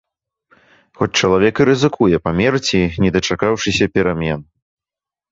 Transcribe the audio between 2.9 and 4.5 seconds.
не дачакаўшыся перамен.